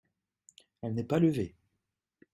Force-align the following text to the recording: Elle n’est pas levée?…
Elle 0.81 0.95
n’est 0.95 1.03
pas 1.03 1.19
levée?… 1.19 1.55